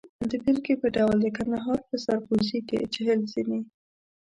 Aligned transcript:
د 0.29 0.31
بېلګې 0.43 0.75
په 0.81 0.87
ډول 0.95 1.17
د 1.21 1.27
کندهار 1.37 1.79
په 1.87 1.95
سرپوزي 2.03 2.59
کې 2.67 2.89
چهل 2.93 3.19
زینې. 3.31 3.59